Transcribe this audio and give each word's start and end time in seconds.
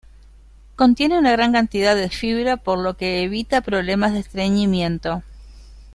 Contiene 0.77 1.19
una 1.19 1.31
gran 1.33 1.51
cantidad 1.53 1.95
de 1.95 2.09
fibra 2.09 2.57
por 2.57 2.79
lo 2.79 2.97
que 2.97 3.21
evita 3.21 3.61
problemas 3.61 4.13
de 4.13 4.21
estreñimiento. 4.21 5.21